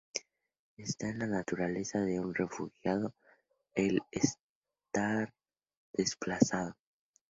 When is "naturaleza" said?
1.27-1.99